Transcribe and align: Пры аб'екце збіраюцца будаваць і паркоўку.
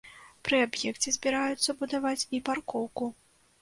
Пры 0.47 0.61
аб'екце 0.67 1.13
збіраюцца 1.17 1.79
будаваць 1.85 2.19
і 2.35 2.45
паркоўку. 2.53 3.17